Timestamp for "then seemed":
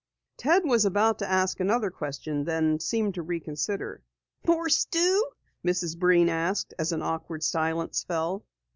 2.43-3.13